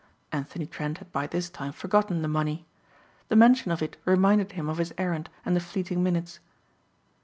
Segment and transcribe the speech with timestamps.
[0.31, 2.65] Anthony Trent had by this time forgotten the money.
[3.27, 6.39] The mention of it reminded him of his errand and the fleeting minutes.